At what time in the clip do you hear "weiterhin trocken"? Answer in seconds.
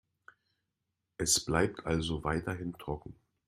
2.23-3.13